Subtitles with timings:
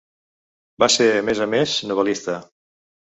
[0.83, 2.39] Va ser a més a més novel·lista.